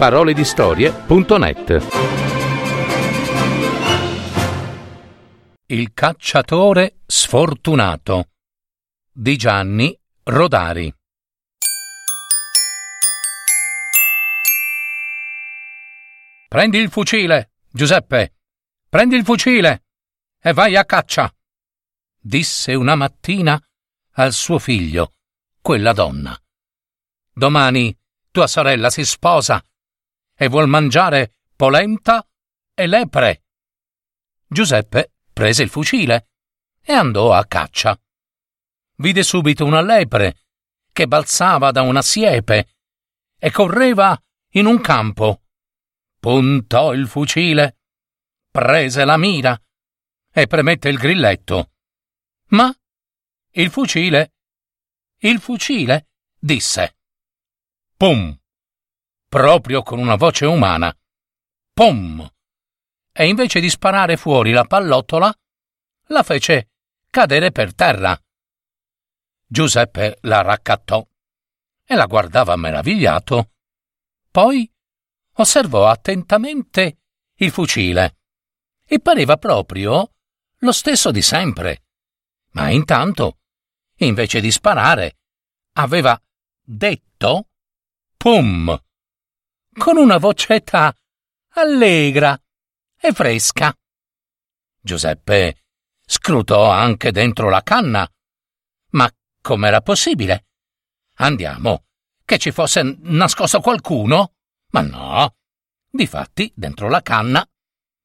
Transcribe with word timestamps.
paroledistorie.net 0.00 1.86
Il 5.66 5.92
cacciatore 5.92 7.00
sfortunato 7.04 8.30
di 9.12 9.36
Gianni 9.36 9.94
Rodari 10.22 10.90
Prendi 16.48 16.78
il 16.78 16.88
fucile, 16.88 17.50
Giuseppe. 17.70 18.36
Prendi 18.88 19.16
il 19.16 19.24
fucile 19.24 19.82
e 20.40 20.54
vai 20.54 20.76
a 20.76 20.86
caccia, 20.86 21.30
disse 22.18 22.72
una 22.72 22.94
mattina 22.94 23.62
al 24.12 24.32
suo 24.32 24.58
figlio 24.58 25.12
quella 25.60 25.92
donna. 25.92 26.34
Domani 27.34 27.94
tua 28.30 28.46
sorella 28.46 28.88
si 28.88 29.04
sposa 29.04 29.62
e 30.42 30.48
vuol 30.48 30.68
mangiare 30.68 31.34
polenta 31.54 32.26
e 32.72 32.86
lepre. 32.86 33.44
Giuseppe 34.46 35.12
prese 35.34 35.62
il 35.62 35.68
fucile 35.68 36.30
e 36.80 36.94
andò 36.94 37.34
a 37.34 37.44
caccia. 37.44 38.00
Vide 38.96 39.22
subito 39.22 39.66
una 39.66 39.82
lepre 39.82 40.44
che 40.92 41.06
balzava 41.06 41.70
da 41.72 41.82
una 41.82 42.00
siepe 42.00 42.76
e 43.38 43.50
correva 43.50 44.18
in 44.52 44.64
un 44.64 44.80
campo. 44.80 45.42
Puntò 46.18 46.94
il 46.94 47.06
fucile, 47.06 47.80
prese 48.50 49.04
la 49.04 49.18
mira 49.18 49.60
e 50.32 50.46
premette 50.46 50.88
il 50.88 50.96
grilletto. 50.96 51.72
Ma 52.48 52.74
il 53.50 53.70
fucile, 53.70 54.32
il 55.18 55.38
fucile, 55.38 56.08
disse. 56.38 56.96
Pum! 57.94 58.39
Proprio 59.30 59.84
con 59.84 60.00
una 60.00 60.16
voce 60.16 60.44
umana. 60.44 60.92
Pum! 61.72 62.28
E 63.12 63.28
invece 63.28 63.60
di 63.60 63.70
sparare 63.70 64.16
fuori 64.16 64.50
la 64.50 64.64
pallottola, 64.64 65.32
la 66.06 66.22
fece 66.24 66.70
cadere 67.08 67.52
per 67.52 67.72
terra. 67.72 68.20
Giuseppe 69.46 70.18
la 70.22 70.42
raccattò 70.42 71.06
e 71.84 71.94
la 71.94 72.06
guardava 72.06 72.56
meravigliato. 72.56 73.52
Poi 74.32 74.68
osservò 75.34 75.86
attentamente 75.86 76.98
il 77.36 77.52
fucile 77.52 78.16
e 78.84 78.98
pareva 78.98 79.36
proprio 79.36 80.12
lo 80.56 80.72
stesso 80.72 81.12
di 81.12 81.22
sempre. 81.22 81.84
Ma 82.54 82.70
intanto, 82.70 83.38
invece 83.98 84.40
di 84.40 84.50
sparare, 84.50 85.18
aveva 85.74 86.20
detto 86.60 87.50
Pum! 88.16 88.76
Con 89.72 89.96
una 89.96 90.18
vocetta 90.18 90.94
allegra 91.54 92.40
e 92.98 93.12
fresca. 93.12 93.74
Giuseppe 94.80 95.64
scrutò 96.04 96.70
anche 96.70 97.12
dentro 97.12 97.48
la 97.48 97.62
canna. 97.62 98.10
Ma 98.90 99.10
com'era 99.40 99.80
possibile? 99.80 100.46
Andiamo, 101.16 101.84
che 102.24 102.38
ci 102.38 102.50
fosse 102.50 102.96
nascosto 103.00 103.60
qualcuno? 103.60 104.34
Ma 104.70 104.80
no. 104.80 105.36
Difatti, 105.88 106.52
dentro 106.54 106.88
la 106.88 107.02
canna 107.02 107.46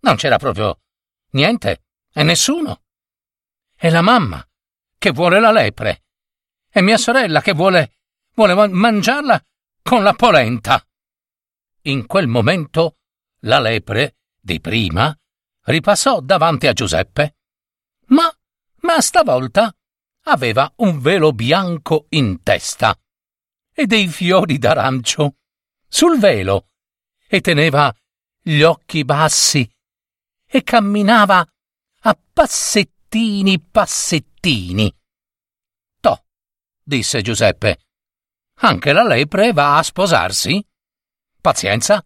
non 0.00 0.16
c'era 0.16 0.38
proprio 0.38 0.80
niente 1.30 1.84
e 2.12 2.22
nessuno. 2.22 2.82
E 3.76 3.90
la 3.90 4.02
mamma, 4.02 4.44
che 4.98 5.10
vuole 5.10 5.40
la 5.40 5.52
lepre, 5.52 6.04
e 6.70 6.82
mia 6.82 6.98
sorella, 6.98 7.40
che 7.40 7.52
vuole, 7.52 7.98
vuole 8.34 8.68
mangiarla 8.68 9.42
con 9.82 10.02
la 10.02 10.12
polenta. 10.14 10.84
In 11.88 12.04
quel 12.06 12.26
momento 12.26 12.98
la 13.40 13.58
lepre, 13.60 14.18
di 14.38 14.60
prima, 14.60 15.16
ripassò 15.64 16.20
davanti 16.20 16.66
a 16.66 16.74
Giuseppe. 16.74 17.36
Ma, 18.08 18.30
ma 18.80 19.00
stavolta 19.00 19.74
aveva 20.24 20.70
un 20.76 21.00
velo 21.00 21.32
bianco 21.32 22.04
in 22.10 22.42
testa 22.42 22.94
e 23.72 23.86
dei 23.86 24.08
fiori 24.08 24.58
d'arancio 24.58 25.36
sul 25.88 26.18
velo 26.18 26.68
e 27.26 27.40
teneva 27.40 27.94
gli 28.42 28.60
occhi 28.60 29.02
bassi 29.04 29.66
e 30.44 30.62
camminava 30.62 31.46
a 32.00 32.18
passettini 32.34 33.60
passettini. 33.60 34.94
Toh, 36.00 36.24
disse 36.82 37.22
Giuseppe, 37.22 37.78
anche 38.56 38.92
la 38.92 39.04
lepre 39.04 39.54
va 39.54 39.78
a 39.78 39.82
sposarsi? 39.82 40.67
Pazienza, 41.48 42.04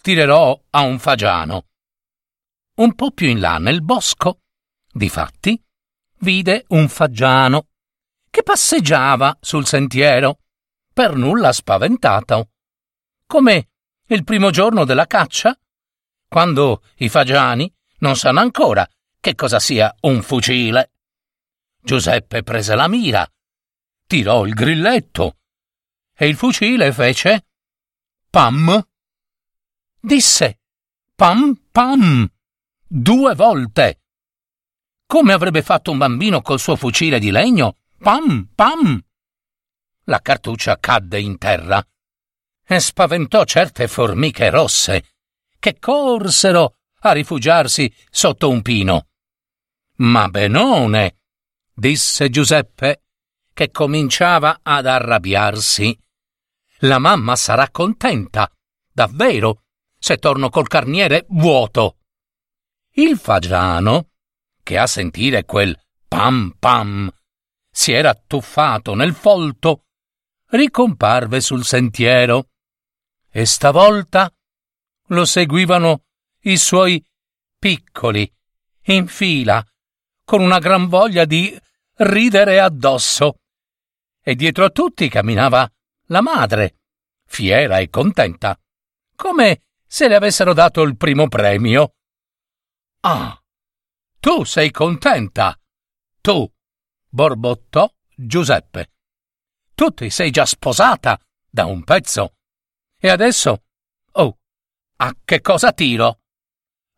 tirerò 0.00 0.58
a 0.70 0.80
un 0.80 0.98
fagiano. 0.98 1.66
Un 2.76 2.94
po' 2.94 3.10
più 3.10 3.28
in 3.28 3.38
là 3.38 3.58
nel 3.58 3.82
bosco, 3.82 4.40
difatti, 4.90 5.62
vide 6.20 6.64
un 6.68 6.88
fagiano 6.88 7.66
che 8.30 8.42
passeggiava 8.42 9.36
sul 9.38 9.66
sentiero, 9.66 10.38
per 10.94 11.14
nulla 11.14 11.52
spaventato, 11.52 12.52
come 13.26 13.68
il 14.06 14.24
primo 14.24 14.48
giorno 14.48 14.86
della 14.86 15.06
caccia, 15.06 15.54
quando 16.26 16.84
i 17.00 17.10
fagiani 17.10 17.70
non 17.98 18.16
sanno 18.16 18.40
ancora 18.40 18.88
che 19.20 19.34
cosa 19.34 19.60
sia 19.60 19.94
un 20.00 20.22
fucile. 20.22 20.92
Giuseppe 21.82 22.42
prese 22.42 22.74
la 22.74 22.88
mira, 22.88 23.30
tirò 24.06 24.46
il 24.46 24.54
grilletto 24.54 25.36
e 26.16 26.28
il 26.28 26.36
fucile 26.36 26.94
fece 26.94 27.44
pam. 28.34 28.84
Disse 30.00 30.58
pam 31.14 31.54
pam 31.70 32.28
due 32.84 33.32
volte. 33.36 34.00
Come 35.06 35.32
avrebbe 35.32 35.62
fatto 35.62 35.92
un 35.92 35.98
bambino 35.98 36.42
col 36.42 36.58
suo 36.58 36.74
fucile 36.74 37.20
di 37.20 37.30
legno? 37.30 37.76
Pam 37.96 38.50
pam. 38.52 39.00
La 40.06 40.18
cartuccia 40.18 40.80
cadde 40.80 41.20
in 41.20 41.38
terra 41.38 41.80
e 42.66 42.80
spaventò 42.80 43.44
certe 43.44 43.86
formiche 43.86 44.50
rosse 44.50 45.14
che 45.60 45.78
corsero 45.78 46.78
a 47.02 47.12
rifugiarsi 47.12 47.94
sotto 48.10 48.50
un 48.50 48.62
pino. 48.62 49.06
Ma 49.98 50.26
benone, 50.26 51.18
disse 51.72 52.30
Giuseppe, 52.30 53.04
che 53.52 53.70
cominciava 53.70 54.58
ad 54.60 54.86
arrabbiarsi. 54.86 55.96
La 56.84 56.98
mamma 56.98 57.34
sarà 57.34 57.70
contenta, 57.70 58.50
davvero, 58.92 59.62
se 59.98 60.18
torno 60.18 60.50
col 60.50 60.68
carniere 60.68 61.24
vuoto. 61.30 61.96
Il 62.96 63.16
fagiano, 63.18 64.10
che 64.62 64.76
a 64.76 64.86
sentire 64.86 65.46
quel 65.46 65.74
pam 66.06 66.54
pam, 66.58 67.10
si 67.70 67.92
era 67.92 68.14
tuffato 68.14 68.94
nel 68.94 69.14
folto, 69.14 69.86
ricomparve 70.50 71.40
sul 71.40 71.64
sentiero 71.64 72.50
e 73.30 73.46
stavolta 73.46 74.30
lo 75.08 75.24
seguivano 75.24 76.04
i 76.42 76.58
suoi 76.58 77.02
piccoli, 77.58 78.30
in 78.88 79.06
fila, 79.06 79.64
con 80.22 80.42
una 80.42 80.58
gran 80.58 80.88
voglia 80.88 81.24
di 81.24 81.58
ridere 81.94 82.60
addosso. 82.60 83.38
E 84.20 84.34
dietro 84.34 84.66
a 84.66 84.70
tutti 84.70 85.08
camminava 85.08 85.66
la 86.06 86.20
madre, 86.20 86.78
fiera 87.26 87.78
e 87.78 87.88
contenta, 87.88 88.58
come 89.14 89.62
se 89.86 90.08
le 90.08 90.14
avessero 90.14 90.52
dato 90.52 90.82
il 90.82 90.96
primo 90.96 91.28
premio. 91.28 91.94
Ah, 93.00 93.40
tu 94.18 94.44
sei 94.44 94.70
contenta? 94.70 95.58
Tu, 96.20 96.50
borbottò 97.08 97.92
Giuseppe. 98.14 98.92
Tu 99.74 99.90
ti 99.90 100.10
sei 100.10 100.30
già 100.30 100.46
sposata 100.46 101.20
da 101.48 101.66
un 101.66 101.84
pezzo 101.84 102.36
e 102.98 103.08
adesso? 103.08 103.64
Oh, 104.12 104.38
a 104.96 105.14
che 105.24 105.40
cosa 105.40 105.72
tiro? 105.72 106.20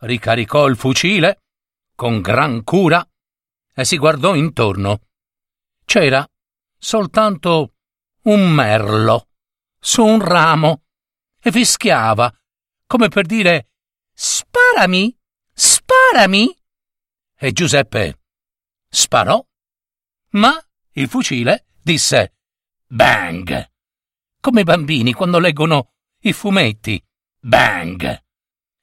Ricaricò 0.00 0.66
il 0.66 0.76
fucile 0.76 1.44
con 1.94 2.20
gran 2.20 2.62
cura 2.64 3.06
e 3.72 3.84
si 3.84 3.96
guardò 3.96 4.34
intorno. 4.34 5.00
C'era 5.84 6.28
soltanto 6.76 7.73
un 8.24 8.50
merlo 8.50 9.28
su 9.78 10.04
un 10.04 10.20
ramo 10.20 10.84
e 11.40 11.50
fischiava 11.50 12.32
come 12.86 13.08
per 13.08 13.26
dire 13.26 13.68
Sparami, 14.12 15.16
sparami. 15.52 16.56
E 17.36 17.52
Giuseppe 17.52 18.20
sparò, 18.88 19.44
ma 20.30 20.56
il 20.92 21.08
fucile 21.08 21.66
disse 21.82 22.34
Bang, 22.86 23.70
come 24.40 24.60
i 24.60 24.64
bambini 24.64 25.12
quando 25.12 25.38
leggono 25.38 25.94
i 26.20 26.32
fumetti. 26.32 27.02
Bang! 27.40 28.22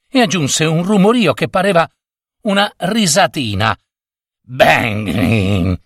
E 0.08 0.22
aggiunse 0.22 0.66
un 0.66 0.84
rumorio 0.84 1.34
che 1.34 1.48
pareva 1.48 1.90
una 2.42 2.72
risatina. 2.78 3.76
Bang! 4.42 5.80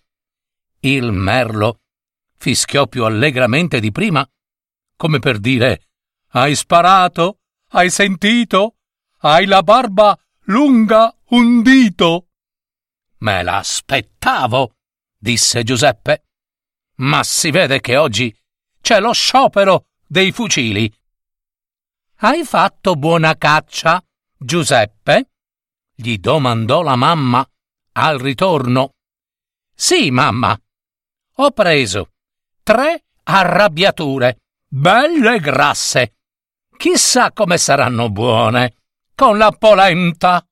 Il 0.80 1.12
merlo 1.12 1.81
fischiò 2.46 2.86
più 2.86 3.04
allegramente 3.06 3.80
di 3.80 3.92
prima, 3.92 4.24
come 4.96 5.18
per 5.18 5.40
dire 5.40 5.88
Hai 6.30 6.54
sparato? 6.54 7.40
Hai 7.70 7.90
sentito? 7.90 8.76
Hai 9.18 9.48
la 9.48 9.64
barba 9.64 10.16
lunga 10.42 11.12
un 11.30 11.64
dito. 11.64 12.28
Me 13.22 13.42
l'aspettavo, 13.42 14.76
disse 15.18 15.64
Giuseppe. 15.64 16.26
Ma 16.98 17.24
si 17.24 17.50
vede 17.50 17.82
che 17.82 17.98
oggi 17.98 18.32
c'è 18.80 19.00
lo 19.00 19.12
sciopero 19.12 19.88
dei 20.06 20.32
fucili. 20.32 20.94
Hai 22.18 22.44
fatto 22.44 22.94
buona 22.96 23.36
caccia, 23.36 24.06
Giuseppe? 24.38 25.32
gli 25.96 26.20
domandò 26.20 26.84
la 26.84 26.96
mamma 26.96 27.44
al 27.94 28.20
ritorno. 28.20 28.92
Sì, 29.74 30.12
mamma. 30.12 30.56
Ho 31.38 31.52
preso 31.52 32.10
tre 32.66 33.04
arrabbiature, 33.26 34.40
belle 34.68 35.40
grasse. 35.40 36.16
Chissà 36.76 37.32
come 37.32 37.60
saranno 37.60 38.10
buone, 38.10 38.74
con 39.14 39.38
la 39.38 39.52
polenta. 39.52 40.44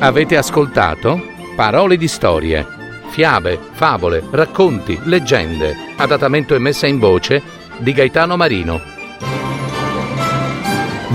Avete 0.00 0.36
ascoltato 0.36 1.20
Parole 1.54 1.96
di 1.96 2.08
storie, 2.08 2.66
fiabe, 3.10 3.60
favole, 3.74 4.24
racconti, 4.32 4.98
leggende, 5.04 5.94
adattamento 5.96 6.56
e 6.56 6.58
messa 6.58 6.88
in 6.88 6.98
voce 6.98 7.40
di 7.78 7.92
Gaetano 7.92 8.36
Marino. 8.36 8.91